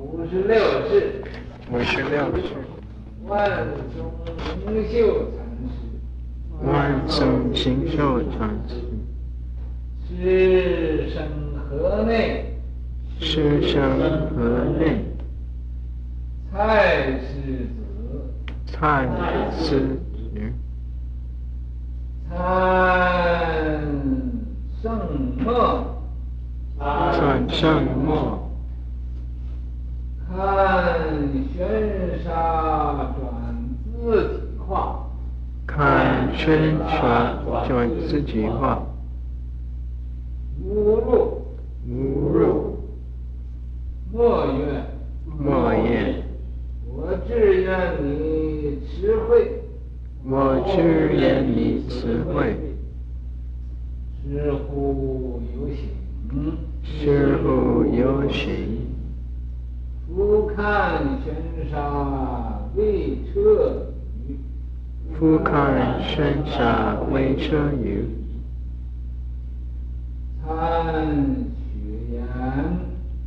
[0.00, 0.56] 五十六
[0.88, 1.22] 世，
[1.70, 2.54] 五十六世，
[3.26, 3.38] 万
[3.94, 4.10] 松
[4.74, 5.76] 兴秀禅师，
[6.64, 8.74] 万松兴秀禅师，
[10.08, 11.20] 师生
[11.68, 12.56] 河内，
[13.20, 13.78] 师生
[14.30, 15.04] 河内，
[16.50, 17.76] 蔡师子，
[18.64, 19.06] 蔡
[19.52, 19.80] 师
[20.14, 20.18] 子，
[22.30, 22.40] 参
[24.82, 24.88] 圣
[25.44, 25.84] 默，
[26.78, 28.39] 参圣默。
[30.40, 30.96] 看
[31.54, 33.20] 宣沙转
[33.84, 35.06] 自体化，
[35.66, 38.82] 看宣沙转自己化，
[40.64, 41.42] 无入，
[41.86, 42.78] 无入，
[44.10, 44.86] 莫怨，
[45.38, 46.22] 莫怨。
[46.88, 49.60] 我只愿你慈惠，
[50.24, 50.80] 我只
[51.16, 52.56] 愿你慈惠。
[54.24, 58.79] 施护有形，施护有形。
[60.12, 63.86] 复看宣沙未彻
[64.26, 64.36] 语，
[65.14, 68.08] 复看宣沙未彻语。
[70.44, 71.14] 参
[71.72, 71.78] 学
[72.12, 72.24] 言，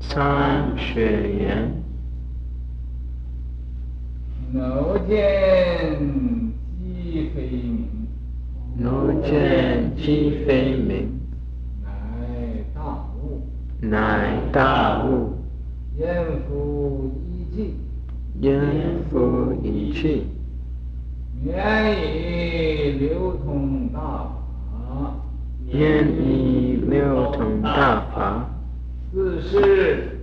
[0.01, 1.71] 参学言。
[4.55, 5.97] 偶见
[6.77, 7.87] 机非明，
[8.85, 11.09] 偶见鸡飞鸣，
[11.81, 11.89] 乃
[12.75, 12.81] 大
[13.15, 13.41] 悟，
[13.79, 15.42] 乃大悟。
[15.99, 17.75] 焉复一气，
[18.39, 18.51] 言
[19.11, 20.25] 复一气，
[21.43, 25.15] 免以流通大法，
[25.71, 28.49] 免以流通大法。
[29.11, 30.17] 四是，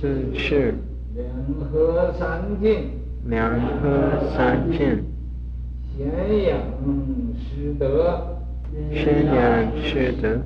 [0.00, 0.74] 四是，
[1.14, 1.24] 两
[1.70, 2.90] 合三净，
[3.26, 3.48] 两
[3.80, 3.88] 合
[4.34, 5.04] 三净，
[5.96, 6.08] 显
[6.48, 6.58] 扬
[7.38, 8.38] 实德，
[8.92, 10.40] 显扬实德。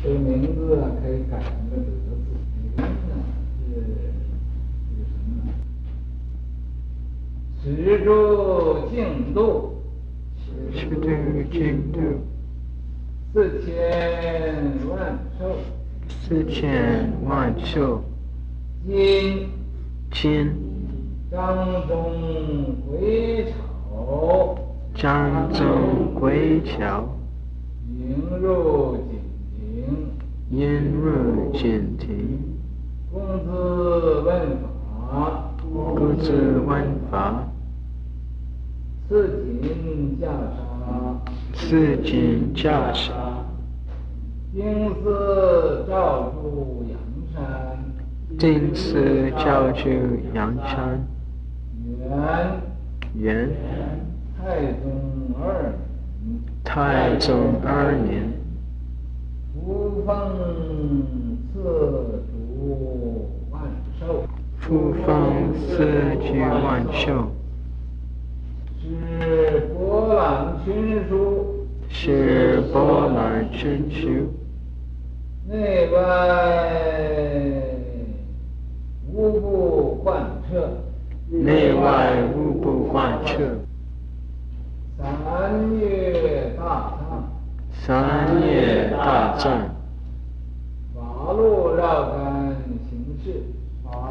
[0.00, 1.82] 这个名字可以改成个德
[2.22, 3.03] 字。
[7.62, 9.78] 持住净度，
[10.72, 11.00] 持住
[11.50, 11.98] 净度，
[13.32, 13.72] 四千
[14.88, 15.56] 万寿，
[16.08, 18.02] 四千万寿。
[18.86, 19.48] 今
[20.12, 20.52] 今
[21.30, 24.58] 掌中归巢，
[24.94, 27.08] 掌中归巢，
[27.88, 29.18] 应入锦
[29.56, 32.53] 庭，应入锦庭，
[33.14, 37.46] 公子问法，公子问法。
[39.08, 39.28] 赐
[39.62, 40.58] 锦袈裟，
[41.54, 43.12] 赐锦袈裟，
[44.52, 46.98] 顶赐照住阳
[47.32, 47.78] 山，
[48.36, 49.88] 顶赐照住
[50.34, 51.06] 阳山。
[51.94, 52.58] 元
[53.14, 53.48] 元
[54.36, 54.90] 太宗
[55.40, 55.72] 二
[56.24, 58.32] 年，太宗二年，
[59.54, 60.16] 福奉
[61.52, 61.54] 赐
[62.64, 63.60] 足万
[64.00, 64.24] 寿，
[64.58, 65.84] 福奉赐
[66.16, 67.28] 足万寿。
[68.80, 71.12] 是波澜群书，
[71.90, 74.32] 是波澜群书，
[75.46, 76.00] 内外
[79.12, 80.78] 无不贯彻，
[81.30, 83.60] 内外无不贯彻。
[84.96, 85.04] 三
[85.78, 86.64] 月大
[86.98, 87.04] 战，
[87.72, 89.70] 三月大战。
[90.94, 92.23] 八路绕干行识，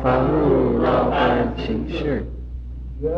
[0.03, 2.25] 法路绕干行识。
[2.99, 3.09] 缘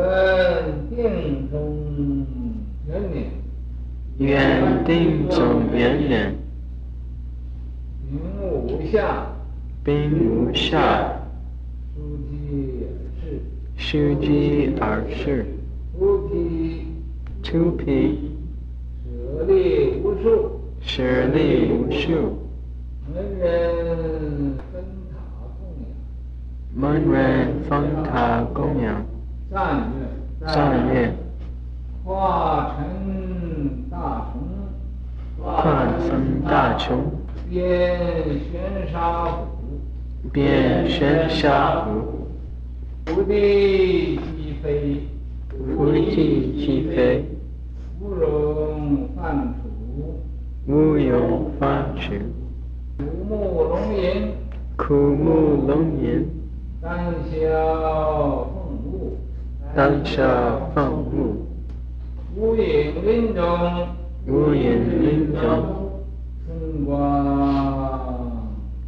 [0.96, 2.23] 定中
[2.88, 3.23] 圆满，
[4.19, 6.35] 缘定中元年，
[8.07, 9.25] 丙午夏，
[9.84, 11.12] 丙午夏，
[11.96, 13.41] 书记尔事，
[13.78, 15.44] 书记尔事，
[15.97, 16.85] 突批，
[17.41, 18.31] 突批，
[19.09, 21.02] 舍利无数，舍
[21.34, 22.38] 利无数，
[23.12, 24.53] 门人
[26.78, 29.02] 门人分塔供养。
[29.50, 29.90] 赞
[30.41, 31.09] 曰：赞曰：
[32.03, 34.44] 化成大虫，
[35.41, 36.97] 化成大虫，
[37.50, 37.97] 遍
[38.52, 39.47] 宣沙湖，
[40.34, 42.28] 变玄沙湖，
[43.05, 45.02] 伏地鸡飞，
[45.78, 47.23] 伏地鸡飞，
[48.02, 49.70] 无容犯处，
[50.67, 52.11] 无容犯处，
[52.97, 54.34] 苦木龙吟，
[54.76, 56.28] 枯木龙吟，
[56.85, 56.93] 当
[57.32, 59.17] 晓凤舞。
[59.76, 61.47] 当晓凤舞，
[62.35, 63.87] 无影林中，
[64.28, 65.41] 无影林中，
[66.46, 66.93] 春光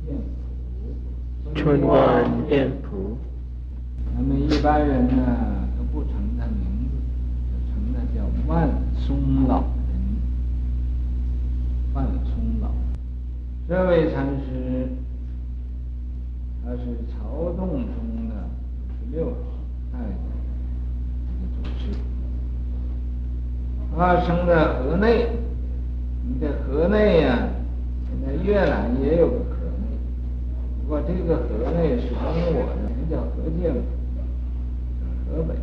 [0.05, 0.15] 遍
[1.43, 1.97] 普，春光
[2.47, 3.17] 遍普。
[4.15, 6.93] 那么一般人呢，都不称他名字，
[7.49, 9.89] 就称他叫万松老人。
[11.95, 12.69] 万松老，
[13.67, 14.87] 这位禅师，
[16.79, 18.31] 是朝洞中的
[18.89, 19.33] 十六
[19.91, 20.05] 代的
[21.55, 21.97] 祖师。
[23.95, 25.27] 他生在河内，
[26.23, 27.49] 你在河内呀、
[28.07, 29.85] 现在越南也有个河内，
[30.81, 32.21] 不过这个河内是跟
[32.53, 33.81] 我的，人叫河界叫，
[35.25, 35.55] 河北，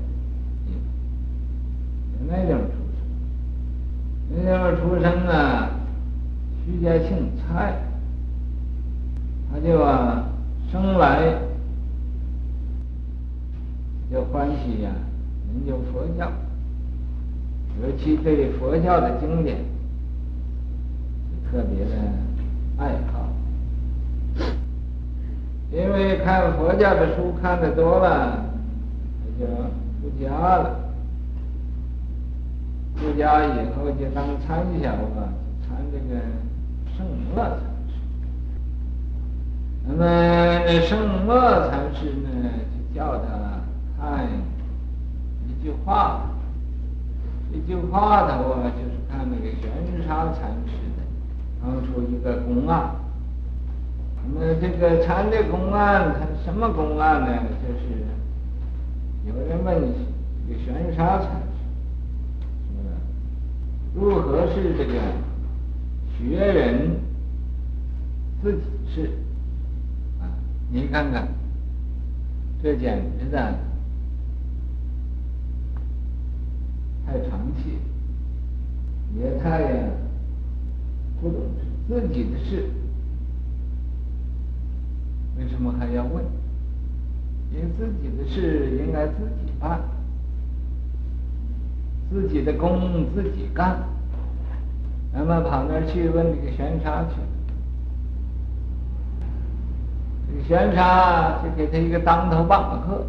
[2.28, 2.98] 那地方出生，
[4.30, 5.70] 那地方出生呢，
[6.64, 7.78] 徐家姓蔡，
[9.52, 10.30] 他就啊。
[10.74, 11.38] 生来
[14.10, 14.90] 就欢喜呀、
[15.46, 16.32] 研究佛教，
[17.80, 19.58] 尤其对佛教的经典
[21.44, 21.92] 特别的
[22.76, 23.28] 爱好，
[25.70, 28.44] 因为看佛教的书看得多了，
[29.22, 29.46] 他就
[30.02, 30.80] 出家了。
[32.96, 35.32] 出家以后就当参小了，
[35.68, 36.20] 参这个
[36.96, 37.06] 圣
[37.36, 37.73] 乐禅。
[39.86, 40.04] 那么
[40.82, 42.28] 胜乐禅师呢，
[42.72, 43.60] 就叫他
[43.98, 44.26] 看。
[45.46, 46.22] 一句话，
[47.52, 49.70] 一句话头啊，就是看那个玄
[50.06, 51.02] 沙禅师的，
[51.62, 52.96] 当初一个公案。
[54.26, 57.28] 那么这个禅的公案，它什么公案呢？
[57.62, 58.04] 就是
[59.26, 59.80] 有人问
[60.48, 61.58] 这个玄沙禅师，
[63.94, 64.92] 如何是这个
[66.18, 66.96] 学人
[68.42, 68.60] 自己
[68.94, 69.10] 事
[70.74, 70.90] 您？
[70.90, 71.28] 看看，
[72.60, 73.54] 这简直的。
[77.06, 77.78] 太长气，
[79.16, 79.62] 也太
[81.20, 82.68] 不懂事自己的事，
[85.38, 86.24] 为什么还要问？
[87.52, 89.12] 因为自己的事应该自
[89.44, 89.80] 己办，
[92.10, 93.78] 自己的工自己干，
[95.12, 97.20] 那么跑那儿去问那个玄沙去？
[100.34, 103.06] 这个玄沙就给他一个当头棒喝。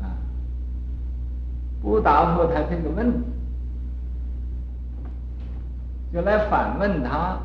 [0.00, 0.14] 啊
[1.82, 3.18] 不答复他这个问题，
[6.12, 7.38] 就来反问他，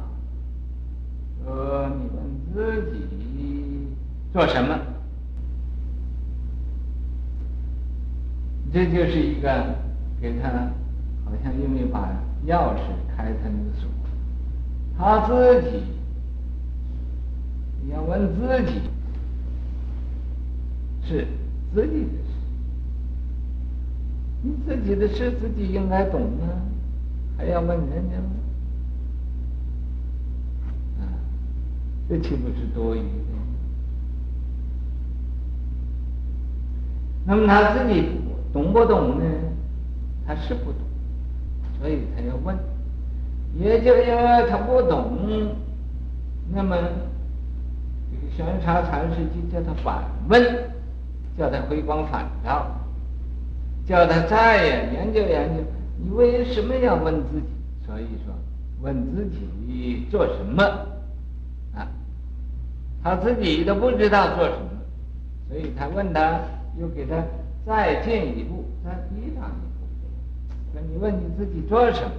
[1.43, 2.23] 说：“你们
[2.53, 3.87] 自己
[4.31, 4.77] 做什么？”
[8.73, 9.75] 这就是一个
[10.19, 10.49] 给他，
[11.23, 12.09] 好像用一把
[12.47, 12.79] 钥匙
[13.15, 13.87] 开他那个锁。
[14.97, 15.83] 他自己
[17.85, 18.81] 你要问自己，
[21.03, 21.27] 是
[21.73, 22.23] 自己的事。
[24.41, 26.47] 你自己的事自己应该懂啊，
[27.37, 28.29] 还要问人家吗？
[30.99, 31.03] 啊，
[32.07, 33.05] 这岂不是多余的？
[37.25, 38.05] 那么他自己
[38.51, 39.25] 懂不懂呢？
[40.25, 40.81] 他是不懂，
[41.79, 42.57] 所以他要问。
[43.55, 45.55] 也就因为他不懂，
[46.51, 46.75] 那么
[48.13, 50.41] 这个玄沙禅师就叫他反问，
[51.37, 52.67] 叫他回光返照。
[53.85, 55.61] 叫他再呀研究研究，
[55.97, 57.47] 你为什么要问自己？
[57.85, 58.33] 所以说，
[58.81, 59.25] 问自
[59.67, 60.63] 己做什么
[61.75, 61.85] 啊？
[63.03, 64.69] 他自己都不知道做什么，
[65.49, 66.39] 所以他问他，
[66.79, 67.15] 又给他
[67.65, 69.83] 再进一步，再提上一步。
[70.71, 72.11] 说你问你自己做什么？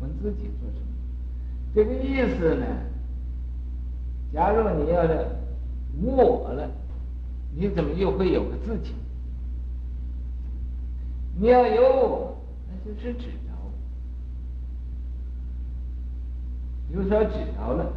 [0.00, 0.86] 问自己做什么？
[1.74, 2.66] 这个意思呢？
[4.32, 5.26] 假如你要是
[6.00, 6.70] 无我了，
[7.54, 8.94] 你怎么又会有个自己？
[11.36, 12.36] 你要有我，
[12.68, 13.50] 那就是执着，
[16.94, 17.92] 有所执着了。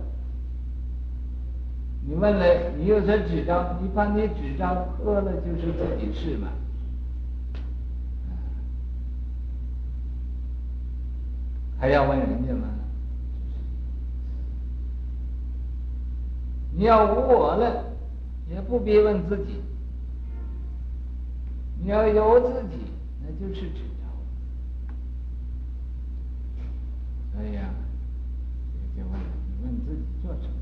[2.06, 6.50] 你问了，你有所执着，你把你执着破了，就是自己事嘛。
[11.80, 12.70] 还要问人家吗？
[16.76, 17.84] 你要无我了，
[18.50, 19.62] 也不必问自己。
[21.80, 22.78] 你要有自己。
[23.26, 23.96] 那就是执着，
[27.34, 27.74] 所以呀，
[28.98, 29.16] 就问你
[29.64, 30.56] 问自己做什么？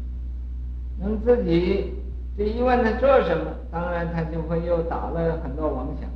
[0.99, 1.95] 问自己
[2.37, 6.07] 这一问他做什么，当然他就会又打了很多妄想，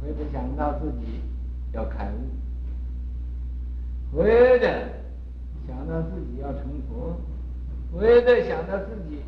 [0.00, 1.20] 或者想到自己
[1.74, 2.30] 要开悟，
[4.16, 4.58] 或者
[5.66, 7.20] 想到自己要成佛，
[7.92, 9.20] 我也在想到自己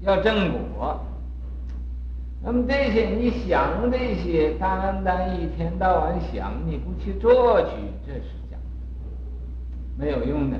[0.00, 1.00] 要正果。
[2.42, 7.70] 那么这些你想这些，单单一天到晚想，你不去做去，
[8.06, 8.62] 这是假的，
[9.96, 10.56] 没有用的。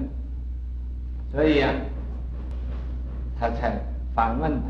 [1.31, 1.73] 所以、啊，
[3.39, 3.79] 他才
[4.15, 4.67] 反问他，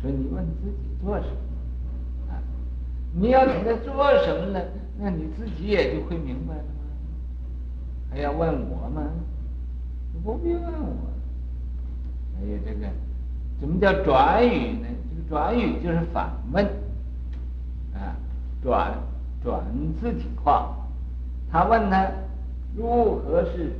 [0.00, 2.32] 说你问自己做什么？
[2.32, 2.40] 啊，
[3.12, 4.60] 你要给他做什么呢？
[4.98, 6.70] 那你自己也就会明白了吗？
[8.10, 9.02] 还要问我吗？
[10.14, 11.15] 你不必问我。
[12.38, 12.86] 还有这个，
[13.60, 14.86] 怎么叫转语呢？
[15.08, 16.64] 这个转语就是反问，
[17.94, 18.14] 啊，
[18.62, 18.94] 转
[19.42, 19.64] 转
[20.00, 20.76] 自己话，
[21.50, 22.10] 他问他
[22.76, 23.72] 如何是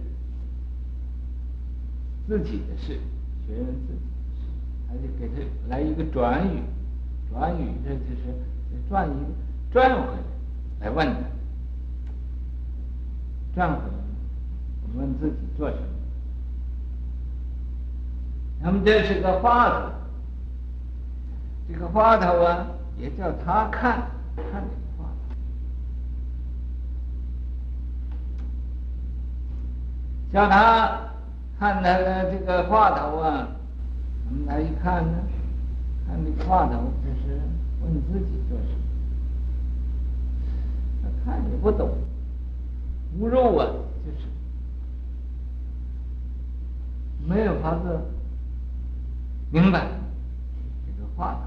[2.27, 2.99] 自己的事，
[3.47, 4.43] 学问自己的事，
[4.89, 5.35] 他就给他
[5.69, 6.63] 来一个转语，
[7.31, 8.35] 转语这就是
[8.89, 9.27] 转一个
[9.71, 9.99] 转回
[10.81, 11.21] 来来问他，
[13.55, 13.93] 转回来
[14.97, 15.83] 问自己做什么。
[18.61, 19.91] 那么这是个话头，
[21.69, 22.67] 这个话头啊，
[22.99, 25.35] 也叫他看看这个话头，
[30.33, 30.99] 叫他
[31.61, 33.49] 看他的这个话头啊，
[34.29, 35.19] 我们来一看呢，
[36.09, 37.41] 看这个话头，这是
[37.83, 38.79] 问自己做什么，
[41.03, 41.89] 他看也不懂，
[43.19, 43.67] 无肉啊，
[44.05, 44.27] 就是
[47.29, 48.01] 没有法子。
[49.57, 49.87] 明白，
[50.85, 51.41] 这个话，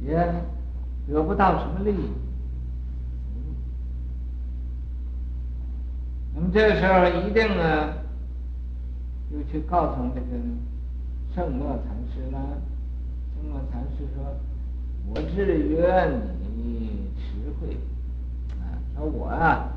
[0.00, 0.14] 也
[1.08, 2.12] 得不到什么利益。
[6.32, 7.92] 那么这个时候一定呢，
[9.28, 10.26] 就去告诉这个
[11.34, 12.38] 圣默禅师了。
[13.34, 14.36] 圣默禅师说
[15.10, 16.08] ：“我只愿
[16.54, 17.76] 你持慧，
[18.60, 19.72] 啊，说我啊，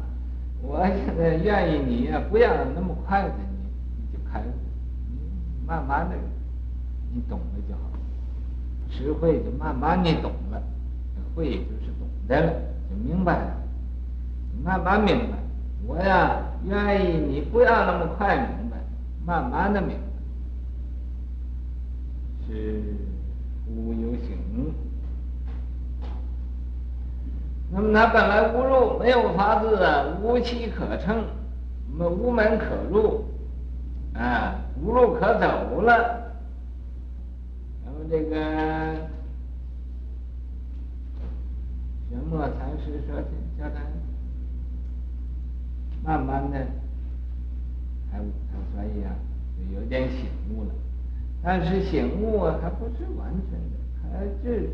[0.62, 3.34] 我现在愿意你啊，不要那么快的你
[3.98, 4.44] 你就开悟，
[5.10, 6.16] 你慢慢的。”
[7.14, 7.82] 你懂了就好，
[8.90, 10.62] 持慧就慢慢你懂了，
[11.36, 12.54] 慧就是懂得了，
[12.90, 13.58] 就明白了，
[14.64, 15.38] 慢慢明白。
[15.88, 18.78] 我呀，愿意你不要那么快明白，
[19.26, 20.04] 慢慢的明白。
[22.48, 22.82] 是
[23.68, 24.74] 无有行，
[27.72, 29.80] 那么他本来无路，没有法子，
[30.22, 31.24] 无期可乘，
[31.98, 33.24] 无门可入，
[34.14, 36.29] 啊，无路可走了。
[38.10, 38.36] 这个
[42.10, 43.22] 玄默禅师说
[43.56, 43.82] ：“叫他
[46.04, 46.58] 慢慢的
[48.12, 49.14] 开悟，他所以啊，
[49.56, 50.72] 就有点醒悟了。
[51.44, 54.72] 但是醒悟啊，还不是完全的，还是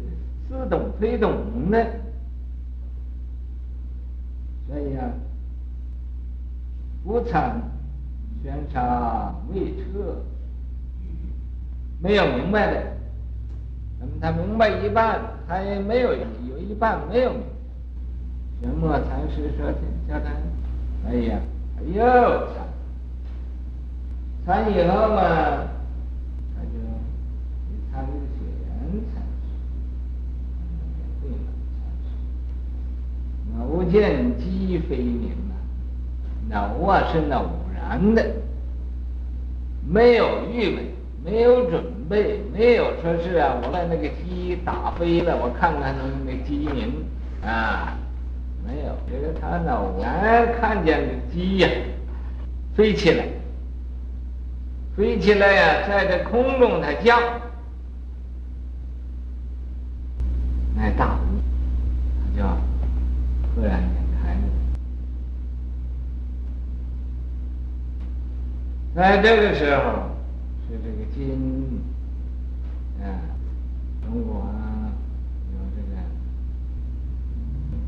[0.48, 1.86] 似懂非懂的。
[4.70, 5.12] 所以啊，
[7.04, 7.62] 无参
[8.42, 10.24] 玄沙未彻，
[12.01, 12.94] 没有明白的。”
[14.21, 17.45] 他明白一半，他也没有有一半没有明白。
[18.62, 19.71] 玄默禅师说
[20.07, 20.31] ：“叫他，
[21.07, 21.39] 哎呀，
[21.77, 22.65] 哎呦，参，
[24.45, 25.21] 参以后嘛，
[26.55, 26.79] 他就
[27.91, 28.69] 参这个雪岩
[29.13, 29.45] 禅师，
[31.21, 31.35] 对了，
[33.53, 35.31] 禅师，偶见机非明
[36.51, 37.45] 啊，偶啊是偶
[37.75, 38.25] 然的，
[39.88, 40.91] 没有预备。
[41.25, 47.03] 没有准备，没没有说是啊，我把那个鸡打飞了，我看看那那鸡鸣。
[47.43, 47.97] 啊，
[48.65, 51.69] 没有，这个他偶然看见个鸡呀，
[52.75, 53.27] 飞起来，
[54.95, 57.19] 飞起来呀、在这空中它叫，
[60.75, 61.41] 那大悟，
[62.21, 62.43] 他就
[63.53, 63.89] 突然间
[64.21, 64.41] 开了，
[68.95, 70.13] 在这个时候。
[70.67, 71.79] 是这个金，
[73.00, 73.05] 啊，
[74.03, 74.33] 中国
[75.53, 75.93] 有这个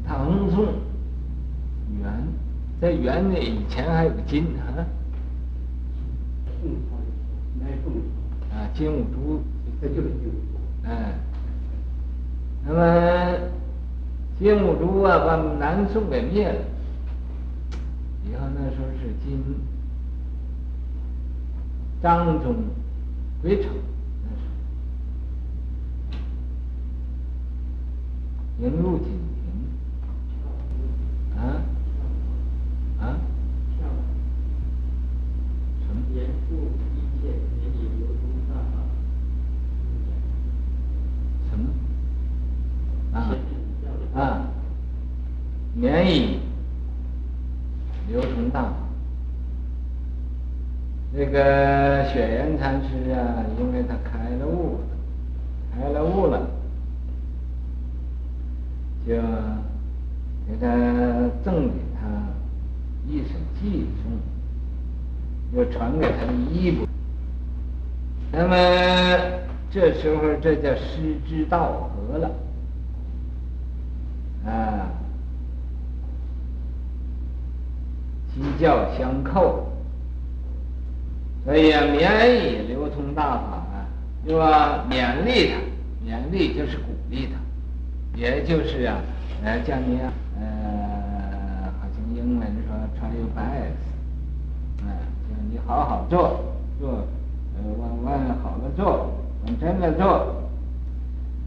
[0.08, 0.66] 唐宋
[2.00, 2.06] 元，
[2.80, 4.86] 在元的以前还有个金啊，
[8.52, 9.42] 啊，金兀术，
[9.82, 11.14] 这就是金兀术，哎，
[12.66, 12.80] 那么
[14.40, 16.62] 金兀术啊，把南宋给灭了，
[18.26, 19.44] 以后那时候是金。
[22.00, 22.56] 张宗
[23.42, 23.70] 归朝，
[24.24, 24.44] 那是
[28.64, 29.44] 迎入金庭，
[31.36, 31.42] 啊
[33.00, 33.18] 啊，
[35.88, 35.98] 什么？
[36.14, 36.54] 严肃
[36.94, 38.76] 一切免以流通大法，
[41.50, 41.62] 什么？
[43.18, 43.18] 啊
[44.22, 44.22] 啊，
[45.74, 45.84] 免
[46.16, 46.40] 以
[48.08, 48.74] 流通大法。
[51.16, 54.82] 这个雪岩禅师啊，因为他开了悟，
[55.74, 56.48] 开了悟了，
[59.08, 59.16] 就
[60.46, 60.68] 给他
[61.42, 62.02] 赠给他
[63.08, 64.12] 一首偈颂，
[65.54, 66.86] 又传给他的衣钵。
[68.34, 68.56] 那么
[69.72, 72.32] 这时候，这叫师之道合了，
[74.46, 74.92] 啊，
[78.34, 79.64] 鸡叫相扣。
[81.46, 83.88] 所以啊，免以流通大法啊，
[84.28, 85.56] 就啊，勉励他，
[86.06, 87.40] 勉励就是鼓励他，
[88.18, 88.98] 也就是啊
[89.44, 90.00] 呃叫你
[90.40, 93.78] 呃好像英文说 try your best
[94.82, 94.90] 嗯
[95.30, 96.44] 叫你好好做
[96.80, 99.14] 做呃往外好了做
[99.46, 100.36] 往真的做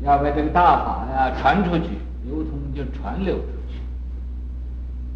[0.02, 3.80] 要不这个大法呀传出去流通就传流出去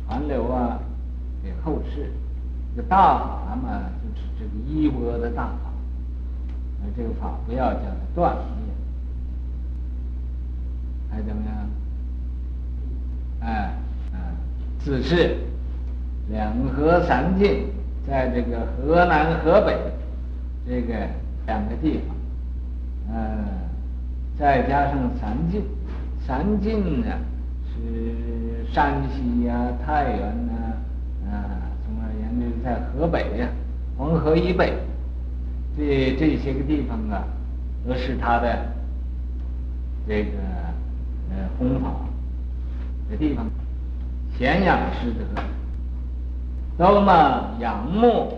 [0.08, 0.80] 传流啊
[1.40, 2.10] 给后世
[2.74, 5.70] 这个大法嘛就是这个一波的大法
[6.82, 7.82] 而这个法不要讲
[8.12, 8.36] 断
[11.14, 11.54] 还怎么样？
[13.40, 13.70] 哎，
[14.12, 14.34] 啊，
[14.78, 15.36] 自是
[16.30, 17.66] 两河三晋，
[18.06, 19.78] 在这个河南、河北
[20.66, 20.94] 这个
[21.46, 22.16] 两个地方，
[23.14, 23.44] 嗯，
[24.38, 25.62] 再加上三晋，
[26.26, 27.06] 三晋呢
[27.70, 30.52] 是山西呀、太原呐，
[31.30, 33.46] 啊，总而言之，在河北呀、
[33.96, 34.72] 黄河以北，
[35.76, 37.24] 这这些个地方啊，
[37.86, 38.58] 都是他的
[40.08, 40.30] 这个
[41.30, 41.90] 呃弘法
[43.10, 43.46] 的地方，
[44.38, 45.42] 显扬师德。
[46.76, 48.36] 都嘛仰慕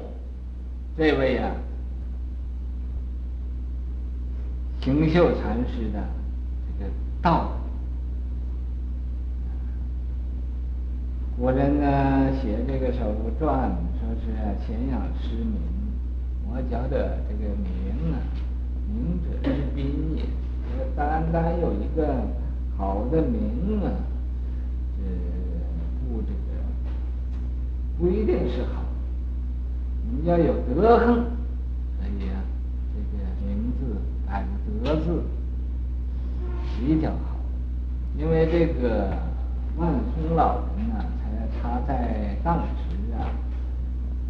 [0.96, 1.50] 这位啊，
[4.80, 6.04] 行秀禅师的
[6.78, 6.90] 这个
[7.22, 7.52] 道。
[11.38, 14.26] 古人呢写这个手传，说是
[14.66, 15.54] 显扬师名。
[16.48, 18.20] 我觉得这个名啊，
[18.86, 20.24] 名者之宾也。
[20.94, 22.16] 单单有一个
[22.76, 23.88] 好的名啊，
[24.98, 25.04] 呃，
[26.08, 26.36] 不这个。
[27.98, 28.84] 不一定是好，
[30.10, 32.36] 你要有德行，所以啊，
[32.92, 34.48] 这个名字改个
[34.84, 35.22] 德字
[36.78, 37.16] 比较好。
[38.18, 39.12] 因为这个
[39.78, 41.04] 万松老人呢，
[41.62, 43.32] 他他在当时啊，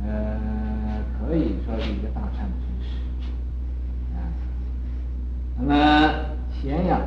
[0.05, 2.87] 呃，可以说是一个大善知识
[4.15, 4.23] 啊。
[5.59, 5.75] 那么
[6.53, 7.00] 显扬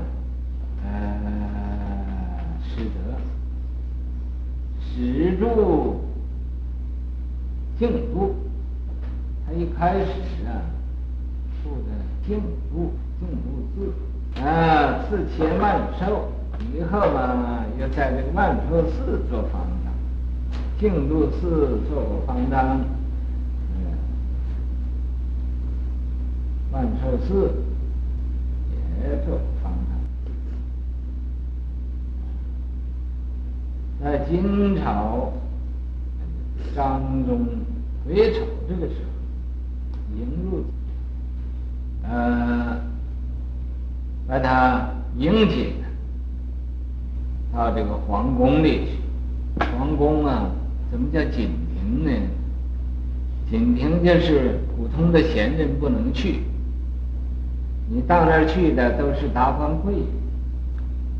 [4.95, 6.01] 石柱。
[7.79, 8.35] 净土，
[9.47, 10.11] 他一开始
[10.45, 10.51] 啊，
[11.63, 11.89] 住的
[12.27, 12.37] 净
[12.69, 13.75] 土，净土寺
[14.43, 14.45] 啊，
[15.09, 15.65] 寺前万
[15.97, 16.03] 寿，
[16.75, 19.93] 以后嘛，又在这个万寿寺做方丈，
[20.77, 22.81] 净土寺做过方丈，
[23.77, 23.79] 嗯，
[26.73, 27.29] 万寿寺
[29.01, 29.71] 也做过方
[33.98, 35.31] 丈，在金朝。
[36.75, 37.47] 张宗
[38.05, 40.63] 癸丑这个时候，迎入，
[42.03, 42.79] 呃，
[44.27, 45.73] 把他迎进
[47.53, 49.65] 到这个皇宫里去。
[49.77, 50.49] 皇宫啊，
[50.89, 52.11] 怎么叫锦庭呢？
[53.49, 56.39] 锦庭就是普通的闲人不能去，
[57.89, 60.03] 你到那儿去的都是达官贵人，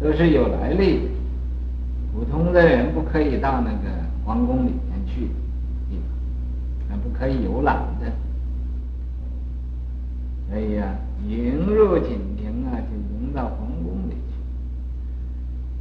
[0.02, 1.10] 都是有来历的，
[2.20, 3.90] 普通的人不可以到那个
[4.26, 4.90] 皇宫里面。
[5.12, 5.22] 去
[5.90, 6.04] 地方，
[6.88, 8.12] 那不可以游览的。
[10.48, 10.94] 所以呀，
[11.28, 14.36] 迎入锦庭啊，就迎到皇宫里去。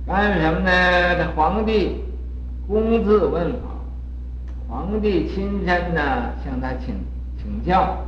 [0.07, 1.14] 干什么呢？
[1.18, 2.03] 这皇帝
[2.66, 3.68] 公自问法，
[4.66, 6.94] 皇帝亲身呢向他请
[7.37, 7.98] 请教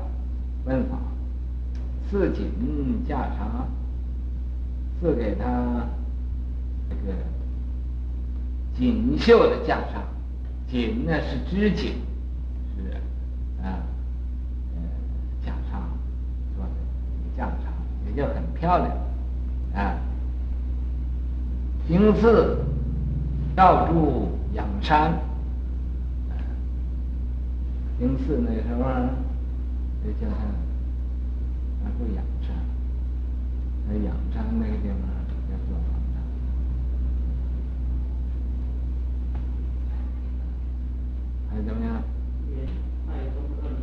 [0.64, 0.96] 问法，
[2.08, 2.50] 赐锦
[3.06, 3.66] 驾茶，
[4.98, 5.44] 赐给他
[6.88, 7.12] 这个
[8.80, 10.00] 锦绣的袈裟。
[10.70, 11.94] 锦呢是织锦，
[12.76, 12.92] 是
[13.60, 13.82] 啊，
[14.74, 14.80] 呃，
[15.44, 15.82] 袈裟
[16.56, 16.70] 做的
[17.36, 17.52] 袈裟，
[18.06, 18.96] 也就很漂亮
[19.74, 19.98] 啊。
[21.88, 22.64] 经赐
[23.56, 25.10] 调驻仰山，
[26.30, 26.38] 啊，
[27.98, 29.10] 经赐那什么，
[30.04, 30.44] 那叫他
[31.82, 32.54] 那不养山，
[33.88, 35.19] 那养山那个地方。
[41.66, 42.02] 怎么样？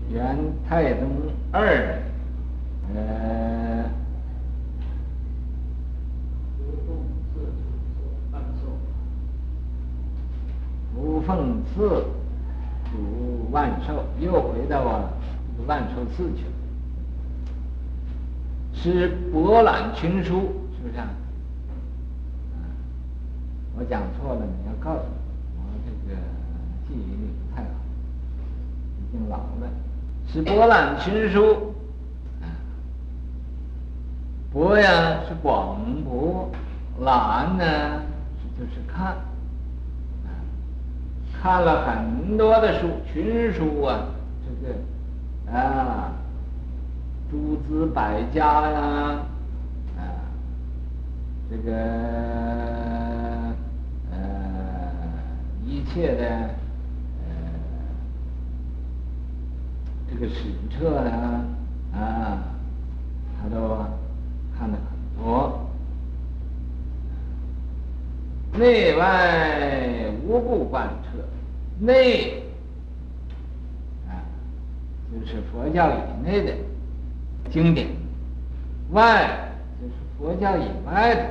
[0.09, 0.37] 元
[0.67, 1.09] 太宗
[1.51, 1.99] 二，
[2.95, 3.89] 呃，
[10.95, 12.05] 无奉赐
[12.89, 15.09] 主万寿，又回到啊
[15.67, 16.51] 万寿寺去了。
[18.73, 21.09] 是博览群书，是不是啊？
[23.77, 25.07] 我讲错了，你要告诉我。
[26.87, 27.69] 记忆力不太好，
[29.29, 29.67] 老了。
[30.31, 31.73] 是博览群书，
[34.51, 36.49] 博呀是广博，
[36.99, 38.01] 览呢
[38.59, 39.15] 就是看，
[41.41, 44.07] 看了很多的书，群书啊，
[44.43, 46.11] 这个啊，
[47.31, 48.79] 诸子百家呀，
[49.97, 49.99] 啊，
[51.49, 51.71] 这个
[54.11, 54.17] 呃
[55.65, 56.49] 一切的。
[60.09, 60.43] 这个史
[60.77, 61.43] 册啊，
[61.93, 62.43] 啊，
[63.39, 63.77] 他都
[64.57, 65.63] 看了很多。
[68.53, 71.19] 内外无不贯彻，
[71.85, 72.41] 内
[74.07, 74.17] 啊，
[75.11, 76.53] 就是佛教以内的
[77.51, 77.87] 经典，
[78.91, 81.23] 外就是佛教以外的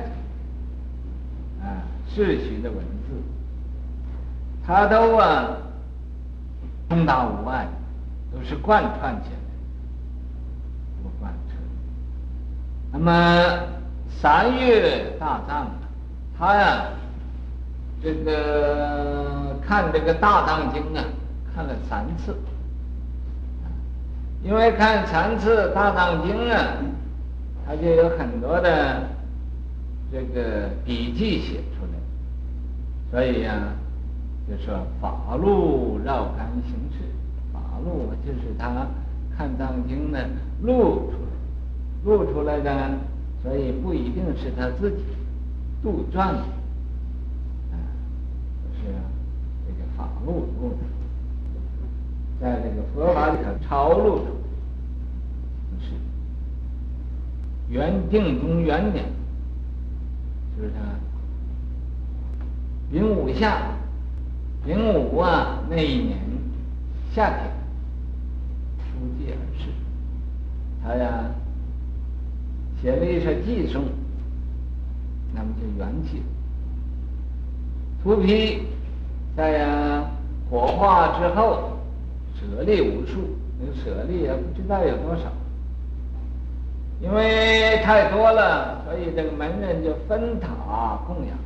[1.61, 3.21] 啊世俗的文字，
[4.65, 5.57] 他都啊
[6.87, 7.67] 通达无碍，
[8.33, 9.37] 都是贯穿起来，
[11.03, 11.55] 不贯彻。
[12.91, 13.59] 那么
[14.09, 15.67] 三月大藏，
[16.37, 16.85] 他呀。
[17.99, 21.03] 这个看这个大藏经啊，
[21.53, 22.37] 看了三次，
[24.43, 26.77] 因为看三次大藏经啊，
[27.65, 29.01] 他就有很多的
[30.11, 31.97] 这个笔记写出来，
[33.09, 33.55] 所以呀、
[34.47, 37.03] 就说法路绕干行识，
[37.83, 38.87] 路就是他
[39.37, 40.27] 看藏经的
[40.61, 41.27] 录出来，
[42.05, 42.97] 录出来的，
[43.43, 45.03] 所以不一定是他自己
[45.81, 46.39] 杜撰的。
[47.71, 47.75] 啊，
[48.73, 48.81] 是
[49.65, 50.77] 这个法录录，
[52.41, 54.25] 在这个佛法里头抄录的，
[55.79, 55.91] 是
[57.69, 59.05] 元定中元年，
[60.57, 60.79] 就是他
[62.91, 63.73] 丙午夏，
[64.65, 66.17] 丙午啊那一年
[67.11, 67.51] 夏天
[68.97, 69.69] 出家而逝，
[70.83, 71.29] 他呀
[72.81, 73.83] 写了一首偈颂，
[75.33, 76.23] 那么就元气。
[78.03, 78.63] 荼毗
[79.35, 80.09] 在呀
[80.49, 81.77] 火化之后，
[82.39, 83.19] 舍利无数，
[83.59, 85.23] 那个舍利也不知道有多少，
[87.01, 91.37] 因为太多了，所以这个门人就分塔供养，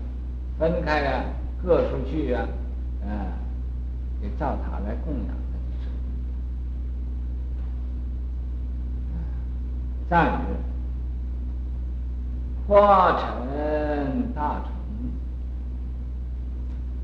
[0.59, 1.23] 分开啊，
[1.63, 2.47] 各处去啊，
[3.03, 3.09] 啊，
[4.21, 5.89] 给造塔来供养的就是。
[10.12, 10.43] 赞曰：
[12.67, 14.69] 化尘大虫。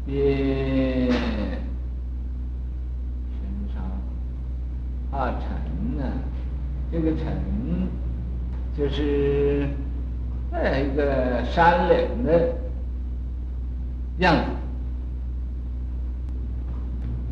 [0.06, 1.18] 边玄
[3.74, 3.80] 沙
[5.10, 6.04] 化尘呢？
[6.92, 7.24] 这个尘
[8.78, 9.70] 就是
[10.52, 12.56] 在一个山岭的
[14.18, 14.42] 样子，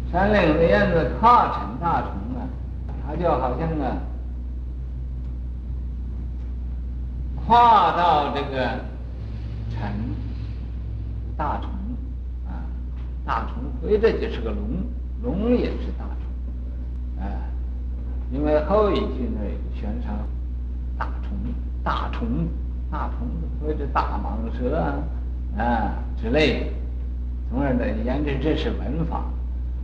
[0.09, 2.47] 山岭的样子，化尘大虫啊，
[3.05, 3.97] 它就好像啊，
[7.47, 8.79] 跨到这个
[9.71, 9.81] 尘
[11.37, 11.69] 大虫
[12.47, 12.65] 啊。
[13.25, 14.83] 大虫飞着就是个龙，
[15.23, 17.31] 龙也是大虫，哎，
[18.31, 20.09] 因为后一句呢有玄沙，
[20.97, 21.31] 大虫，
[21.83, 22.27] 大虫，
[22.91, 23.27] 大虫
[23.61, 26.65] 或者大蟒蛇啊，啊之类的。
[27.49, 29.23] 从而呢，言之这是文法，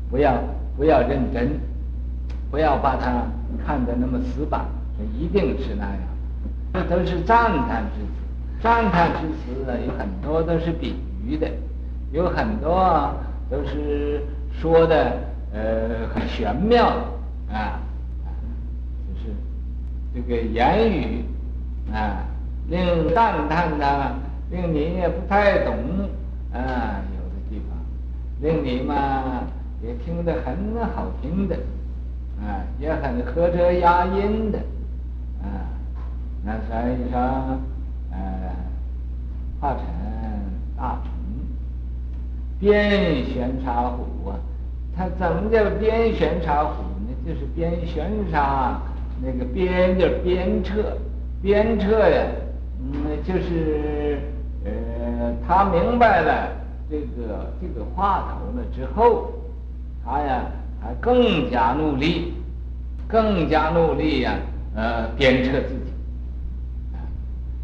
[0.09, 0.33] 不要
[0.75, 1.59] 不要认真，
[2.49, 3.23] 不要把它
[3.63, 4.65] 看得那么死板，
[4.97, 5.99] 说一定是那样，
[6.73, 11.49] 这都是赞叹之词，赞叹之词呢有很多都是比喻的，
[12.11, 13.13] 有很多。
[13.51, 14.21] 都是
[14.61, 15.11] 说的
[15.53, 16.87] 呃很玄妙
[17.51, 17.81] 啊，
[19.05, 19.35] 就是
[20.15, 21.25] 这个言语
[21.93, 22.23] 啊，
[22.69, 24.15] 令赞叹的，
[24.51, 25.75] 令你也不太懂
[26.53, 27.77] 啊，有的地方
[28.39, 29.43] 令你嘛
[29.83, 30.55] 也听得很
[30.95, 31.57] 好听的
[32.39, 34.59] 啊，也很合辙押韵的，
[36.43, 37.19] 那所以说
[38.11, 38.19] 呃
[39.59, 39.83] 化尘
[40.77, 41.11] 大虫。
[42.59, 44.37] 边玄茶壶啊，
[44.95, 47.09] 它怎么叫边玄茶壶呢？
[47.25, 48.79] 就是边玄茶
[49.19, 50.97] 那个边就是边彻，
[51.41, 52.23] 边彻呀，
[52.79, 54.19] 嗯，就是
[54.63, 56.49] 呃，他明白了
[56.87, 59.31] 这个这个话头了之后，
[60.05, 60.45] 他呀
[60.79, 62.33] 还更加努力，
[63.07, 64.35] 更加努力呀，
[64.75, 65.80] 呃，鞭策自己，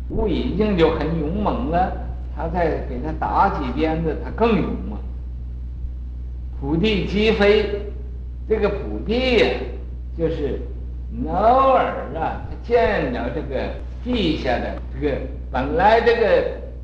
[0.09, 1.91] 我已经就很勇猛了。
[2.35, 4.99] 他再给他打几鞭子，他更勇猛。
[6.59, 7.81] 普地击飞，
[8.47, 9.47] 这个普地呀，
[10.17, 10.61] 就是
[11.25, 13.71] 偶尔啊，他见着这个
[14.03, 15.17] 地下的这个
[15.51, 16.43] 本来这个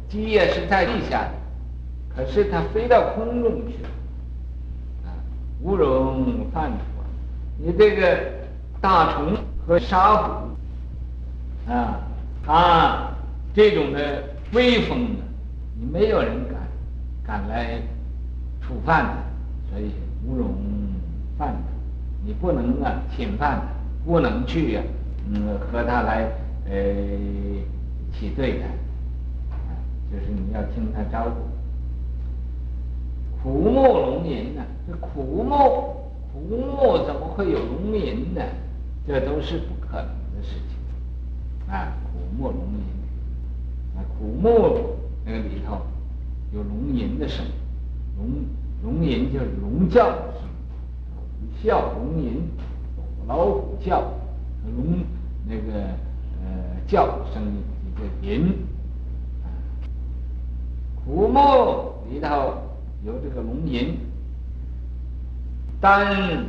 [0.10, 1.32] 鸡也是在地下的，
[2.16, 3.90] 可是他飞到空中去了，
[5.06, 5.14] 啊，
[5.62, 7.04] 无容犯错。
[7.60, 8.18] 你这个
[8.82, 9.36] 大虫
[9.68, 10.32] 和沙虎，
[11.72, 12.00] 啊，
[12.46, 13.13] 他
[13.54, 15.20] 这种的威风呢？
[15.80, 16.68] 你没有人敢
[17.26, 17.82] 敢来
[18.62, 19.14] 触犯他，
[19.70, 19.92] 所以
[20.26, 20.56] 无容
[21.38, 21.60] 犯的。
[22.26, 23.68] 你不能啊侵犯他，
[24.06, 24.82] 不能去呀、
[25.30, 26.32] 嗯，和他来
[26.70, 26.74] 呃
[28.14, 28.66] 起对的，
[29.52, 29.70] 啊，
[30.12, 31.42] 就是你要听他招呼。
[33.42, 34.64] 苦木龙吟呢？
[34.88, 35.54] 这苦木
[36.32, 38.42] 苦木怎么会有龙吟呢？
[39.06, 41.74] 这都是不可能的事情。
[41.74, 42.86] 啊，苦木龙吟，
[44.20, 44.96] 古墓
[45.26, 45.82] 那个里头
[46.54, 47.52] 有龙吟的声音，
[48.18, 50.50] 龙龙吟就是龙叫的声，
[51.40, 52.42] 虎啸龙吟，
[53.28, 54.02] 老虎叫，
[54.76, 55.00] 龙
[55.48, 55.80] 那个
[56.44, 57.54] 呃叫的声音，
[57.88, 58.54] 一个吟。
[61.06, 61.40] 古墓
[62.10, 62.54] 里头
[63.06, 63.98] 有这个龙吟，
[65.82, 66.46] 丹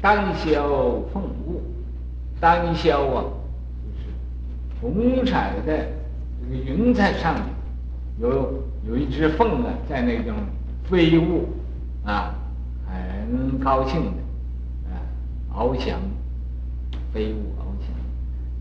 [0.00, 1.60] 丹霄凤舞，
[2.40, 3.24] 丹霄啊，
[3.84, 4.08] 就是
[4.80, 5.88] 红彩的
[6.42, 7.44] 这个云彩上面
[8.18, 10.34] 有有一只凤啊，在那种
[10.84, 11.48] 飞舞
[12.04, 12.34] 啊，
[12.86, 14.18] 很高兴的
[14.90, 15.00] 啊，
[15.54, 15.98] 翱翔，
[17.12, 17.90] 飞舞翱翔。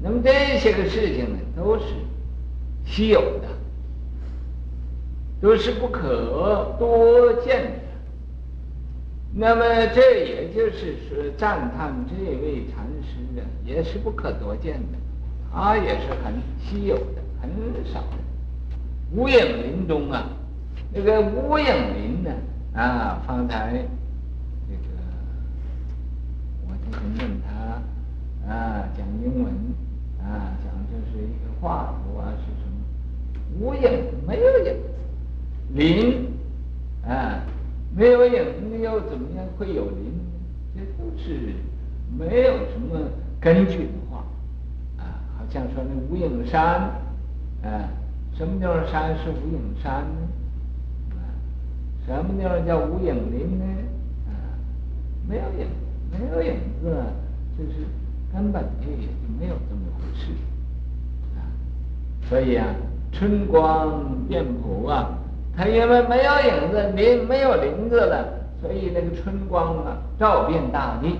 [0.02, 1.86] 那么这些个事情呢，都是
[2.86, 3.48] 稀有的。
[5.42, 7.80] 都是不可多见的。
[9.34, 15.00] 那么这也就是说，赞叹这位禅师啊，也是不可多见的，
[15.52, 17.50] 他也是很稀有的，很
[17.92, 18.18] 少的。
[19.14, 20.30] 无影林中啊，
[20.94, 22.32] 那个无影林呢
[22.74, 23.74] 啊，方才
[24.70, 24.82] 这个
[26.66, 27.50] 我就是问他
[28.50, 29.54] 啊，讲英文
[30.22, 33.60] 啊，讲就是一个画图啊，是什么？
[33.60, 33.82] 无影，
[34.28, 34.76] 没有影。
[35.74, 36.28] 林，
[37.06, 37.44] 啊，
[37.96, 40.20] 没有影，又怎么样会有林？
[40.74, 41.54] 这都是
[42.18, 42.98] 没有什么
[43.42, 44.24] 根据的话，
[44.98, 46.90] 啊，好像说那无影山，
[47.64, 47.90] 啊，
[48.34, 50.28] 什么地方山是无影山呢？
[51.12, 51.22] 啊，
[52.06, 53.66] 什么地方叫无影林呢？
[54.28, 54.34] 啊，
[55.28, 55.68] 没有影，
[56.12, 57.04] 没有影子，
[57.58, 57.86] 就是
[58.34, 60.32] 根本就也就没有这么回事，
[61.38, 61.40] 啊，
[62.28, 62.66] 所以啊，
[63.12, 65.18] 春光遍普啊。
[65.54, 68.26] 他因为没有影子，林没有林子了，
[68.62, 71.20] 所以那个春光啊，照遍大地，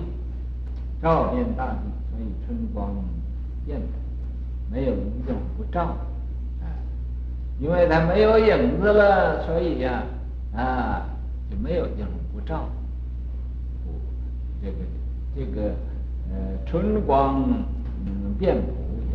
[1.02, 1.78] 照遍大地，
[2.10, 2.90] 所以春光
[3.66, 5.96] 遍普，没有一种不照，啊，
[7.62, 10.02] 因为它没有影子了，所以呀，
[10.52, 11.06] 啊，
[11.48, 12.68] 就没有影不照，
[14.60, 14.76] 这个
[15.36, 15.68] 这个
[16.32, 17.44] 呃，春光
[18.04, 18.72] 嗯遍普，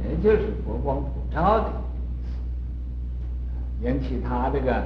[0.09, 1.71] 也就是佛光普照的意
[3.83, 4.83] 思，引起他这个。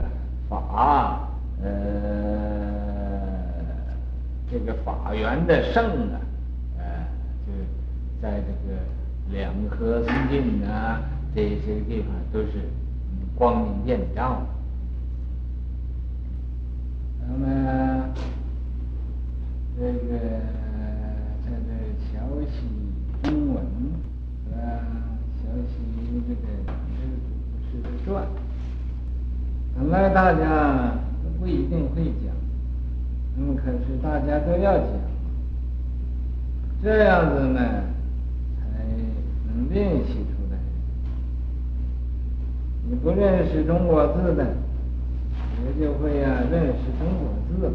[0.49, 1.29] 法，
[1.63, 1.69] 呃，
[4.51, 6.19] 这个法缘的圣啊，
[6.77, 6.83] 呃，
[7.47, 7.53] 就
[8.21, 8.77] 在这个
[9.31, 10.99] 两河三尽啊，
[11.33, 12.67] 这些地方都是
[13.35, 14.41] 光明遍照。
[17.27, 18.13] 那么，
[19.77, 20.17] 这个
[21.43, 21.69] 在这
[22.11, 22.19] 学
[22.51, 22.53] 习
[23.23, 23.63] 中文
[24.45, 24.51] 和，
[25.37, 25.73] 学习
[26.27, 26.43] 这个
[26.97, 26.99] 是
[27.71, 28.27] 是的传。
[29.75, 32.35] 本来大家都不一定会讲，
[33.37, 34.87] 那么可是大家都要讲，
[36.83, 37.59] 这样子呢，
[38.59, 38.83] 才
[39.47, 40.40] 能练习出。
[42.89, 44.55] 你不认识中国字的，
[45.63, 47.73] 也就会呀认识中国字；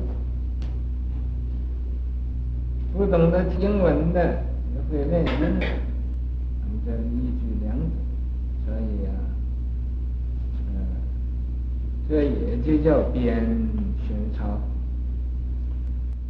[2.92, 4.42] 不懂得经文的，
[4.75, 5.31] 也会认识。
[5.40, 7.83] 那么这一举两得，
[8.66, 9.11] 所以呀。
[10.69, 10.75] 嗯
[12.09, 13.45] 这也就叫边
[14.07, 14.61] 学抄。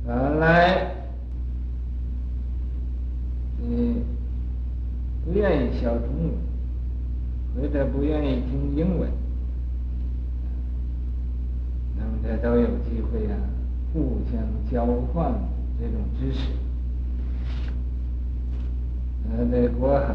[0.06, 0.90] 本来
[3.58, 4.02] 你
[5.26, 6.32] 不愿意学中文，
[7.56, 9.08] 或者不愿意听英文，
[11.96, 13.36] 那么这都有机会啊，
[13.92, 15.32] 互相交换
[15.80, 16.50] 这种知识。
[19.30, 20.14] 呃，在国海，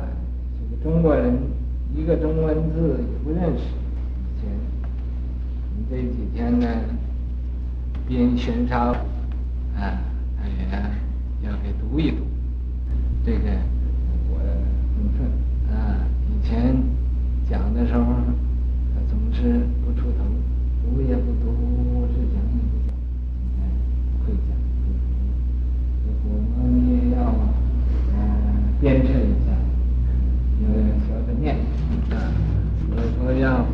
[0.60, 1.34] 这个中国人
[1.96, 3.64] 一个中文字也不认识。
[3.64, 4.50] 以前
[5.70, 6.68] 我们这几天呢，
[8.08, 8.92] 边巡查，
[9.76, 10.00] 啊，
[10.38, 12.18] 他也要给读一读。
[13.26, 13.50] 这个
[14.30, 14.40] 我
[14.96, 15.30] 很顺
[15.76, 16.76] 啊，以前
[17.82, 18.06] 讲的时候，
[18.94, 20.24] 他总是不出头，
[20.84, 22.94] 读也不读，是讲也不讲，
[23.34, 23.66] 今天
[24.22, 24.54] 会讲，
[26.06, 26.30] 会读。
[26.30, 27.34] 我们也要
[28.14, 28.20] 嗯
[28.80, 29.50] 鞭策一下，
[30.62, 30.70] 要
[31.02, 31.56] 学着念
[32.12, 32.14] 啊，
[32.88, 33.66] 所以说要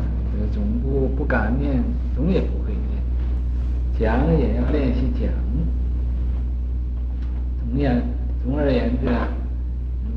[0.52, 1.82] 总不不敢念。
[2.16, 5.30] 总也不会练，讲也要练习讲。
[7.60, 7.94] 同样，
[8.42, 9.28] 总而言之啊，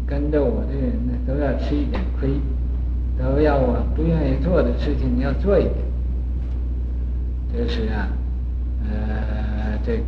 [0.08, 2.40] 跟着我的人呢，都要吃一点亏，
[3.20, 5.76] 都要我不愿意做的事情，你要做一点。
[7.54, 8.08] 这是啊，
[8.84, 10.04] 呃，这个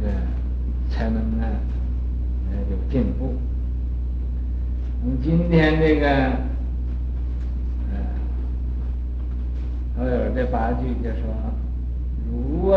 [0.89, 1.45] 才能啊，
[2.49, 3.36] 呃，有进步。
[5.03, 6.07] 我们今天这个，
[7.91, 7.95] 呃，
[9.95, 11.21] 都有这八句就说。
[12.31, 12.73] 如问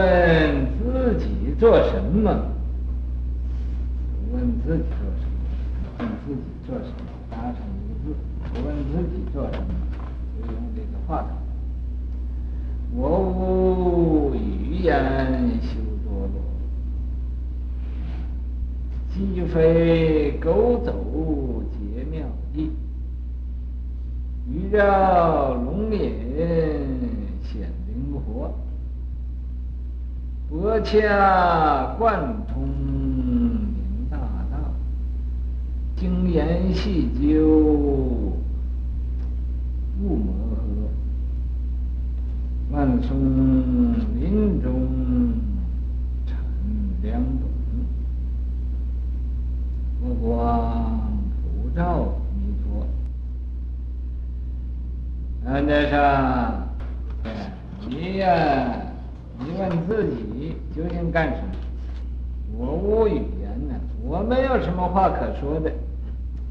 [0.77, 2.31] 自己做什么？
[4.35, 5.25] 问自己做什
[6.05, 6.11] 么？
[6.27, 6.95] 自己做什么，
[7.31, 8.15] 打成一个字，
[8.53, 9.69] 不问自己做什么，
[10.39, 11.46] 就用这个话头。
[12.95, 16.41] 我无语言修多罗，
[19.13, 20.93] 既非狗走
[21.73, 22.71] 结妙意，
[24.49, 26.01] 鱼绕龙隐
[27.43, 28.55] 显灵活，
[30.49, 34.17] 博洽贯通明大
[34.51, 34.57] 道，
[35.97, 38.39] 精研细究悟
[40.01, 40.56] 摩诃。
[42.77, 43.17] 万松
[44.21, 45.33] 林中
[46.27, 46.37] 产
[47.01, 47.49] 两种，
[49.99, 51.11] 佛光
[51.41, 52.87] 普照弥陀。
[55.51, 56.69] 安德上，
[57.89, 58.77] 你呀、
[59.39, 61.49] 你问自己究竟干什么？
[62.59, 65.71] 我无语言呢，我没有什么话可说的。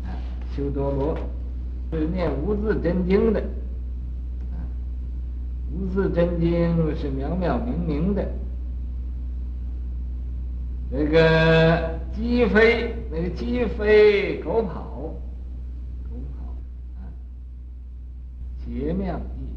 [0.03, 0.09] 啊，
[0.57, 1.15] 修多罗
[1.91, 3.39] 是念无字真经的。
[5.95, 8.27] 字真经是渺渺明明的，
[10.91, 15.13] 那个鸡飞，那个鸡飞狗跑，
[16.03, 16.51] 狗跑
[16.99, 17.08] 啊，
[18.65, 19.47] 结妙义，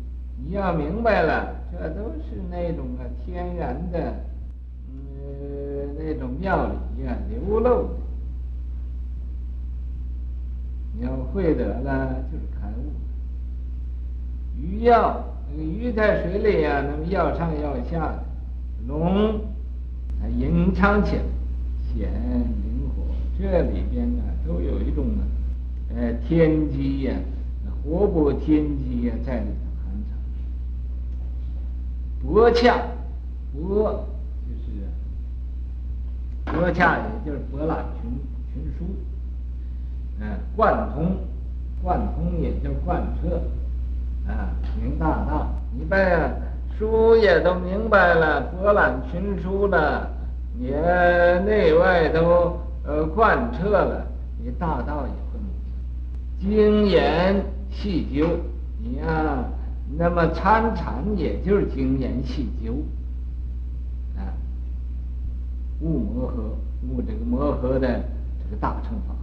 [0.45, 4.15] 你要明白了，这都是那种啊天然的，
[4.89, 7.91] 嗯，那种妙理呀、啊，流露的，
[10.95, 12.93] 你要会得了，就是开悟，
[14.57, 15.25] 鱼要。
[15.51, 18.25] 那个鱼在水里呀、啊，那么要上要下的，
[18.87, 19.35] 龙
[20.21, 21.23] 啊隐藏起来，
[21.95, 23.03] 显灵活。
[23.39, 25.23] 这里边呢，都有一种呢，
[25.97, 27.15] 呃，天机呀、
[27.83, 29.53] 活泼天机呀、在里头
[29.85, 30.13] 含藏。
[32.23, 32.83] 博洽，
[33.55, 34.07] 博
[34.47, 38.11] 就是博洽，也就是博览群
[38.53, 38.85] 群书。
[40.21, 41.17] 嗯、贯通，
[41.83, 43.41] 贯通也叫贯彻。
[44.27, 45.38] 啊，明大道，
[45.91, 46.31] 哎呀
[46.79, 50.11] 书也都明白了，博览群书了，
[50.59, 50.67] 你
[51.47, 54.07] 内外都呃贯彻了，
[54.39, 56.55] 你大道也会明。
[56.55, 58.29] 精研细究，
[58.79, 59.45] 你呀、
[59.97, 62.75] 那么参禅也就是精研细究，
[64.19, 64.29] 啊，
[65.81, 66.35] 悟摩诃，
[66.87, 67.89] 悟这个摩诃的
[68.45, 69.15] 这个大乘法。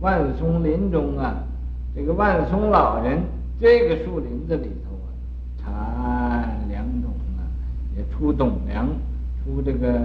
[0.00, 1.34] 万松林中啊，
[1.94, 3.20] 这个万松老人。
[3.60, 4.68] 这个树林子里
[5.64, 7.40] 头啊，产两种啊，
[7.96, 8.86] 也出董梁，
[9.44, 9.98] 出这个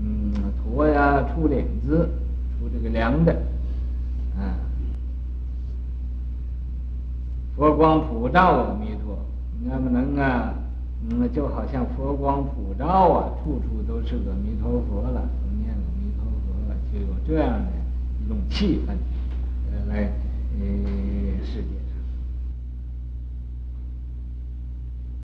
[0.00, 2.08] 嗯驼呀，出领子，
[2.58, 3.32] 出这个梁的，
[4.38, 4.54] 啊，
[7.56, 9.18] 佛光普照阿弥陀，
[9.64, 10.54] 那么能啊，
[11.08, 15.28] 嗯，就好像佛光普照啊，处处都是阿弥陀佛了，
[15.58, 17.72] 念阿弥陀佛了，就有这样的
[18.24, 18.92] 一种气氛，
[19.72, 20.10] 呃，来
[20.58, 21.68] 嗯世界。